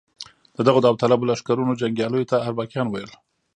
د 0.55 0.57
دغو 0.67 0.79
داوطلبو 0.85 1.27
لښکرونو 1.29 1.79
جنګیالیو 1.81 2.29
ته 2.31 2.35
اربکیان 2.47 2.87
ویل. 2.89 3.11